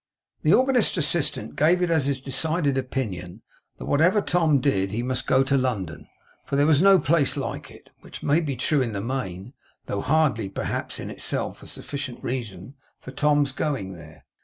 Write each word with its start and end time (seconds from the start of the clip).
The 0.41 0.55
organist's 0.55 0.97
assistant 0.97 1.55
gave 1.55 1.79
it 1.83 1.91
as 1.91 2.07
his 2.07 2.19
decided 2.19 2.75
opinion 2.75 3.43
that 3.77 3.85
whatever 3.85 4.19
Tom 4.19 4.59
did, 4.59 4.91
he 4.91 5.03
must 5.03 5.27
go 5.27 5.43
to 5.43 5.55
London; 5.55 6.07
for 6.43 6.55
there 6.55 6.65
was 6.65 6.81
no 6.81 6.97
place 6.97 7.37
like 7.37 7.69
it. 7.69 7.91
Which 7.99 8.23
may 8.23 8.39
be 8.39 8.55
true 8.55 8.81
in 8.81 8.93
the 8.93 8.99
main, 9.01 9.53
though 9.85 10.01
hardly, 10.01 10.49
perhaps, 10.49 10.99
in 10.99 11.11
itself, 11.11 11.61
a 11.61 11.67
sufficient 11.67 12.23
reason 12.23 12.73
for 12.99 13.11
Tom's 13.11 13.51
going 13.51 13.93
there. 13.93 14.25